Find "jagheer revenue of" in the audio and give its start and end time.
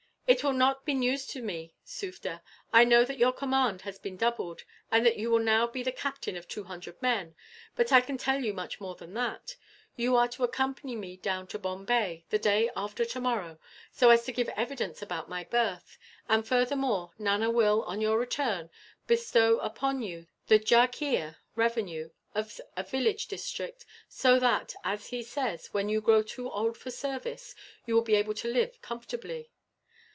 20.59-22.57